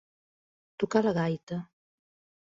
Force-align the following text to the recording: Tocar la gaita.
Tocar 0.83 1.01
la 1.07 1.13
gaita. 1.17 1.59